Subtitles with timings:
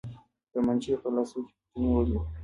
[0.51, 2.23] تمانچې يې په لاسو کې پټې نيولې وې.